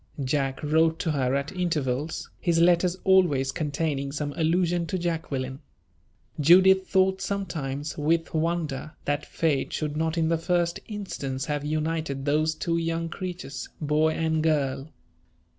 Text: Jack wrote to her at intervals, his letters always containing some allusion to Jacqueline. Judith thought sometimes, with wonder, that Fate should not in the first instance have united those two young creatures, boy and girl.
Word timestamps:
Jack 0.23 0.63
wrote 0.63 0.97
to 0.97 1.11
her 1.11 1.35
at 1.35 1.51
intervals, 1.51 2.31
his 2.39 2.57
letters 2.59 2.97
always 3.03 3.51
containing 3.51 4.11
some 4.11 4.33
allusion 4.35 4.87
to 4.87 4.97
Jacqueline. 4.97 5.59
Judith 6.39 6.87
thought 6.87 7.21
sometimes, 7.21 7.99
with 7.99 8.33
wonder, 8.33 8.93
that 9.05 9.27
Fate 9.27 9.71
should 9.71 9.95
not 9.95 10.17
in 10.17 10.27
the 10.27 10.39
first 10.39 10.79
instance 10.87 11.45
have 11.45 11.63
united 11.63 12.25
those 12.25 12.55
two 12.55 12.77
young 12.77 13.09
creatures, 13.09 13.69
boy 13.79 14.13
and 14.13 14.41
girl. 14.41 14.89